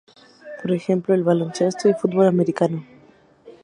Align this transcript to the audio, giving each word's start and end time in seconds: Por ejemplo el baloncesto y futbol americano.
Por 0.59 0.71
ejemplo 0.71 1.13
el 1.13 1.23
baloncesto 1.23 1.87
y 1.87 1.93
futbol 1.93 2.25
americano. 2.25 2.83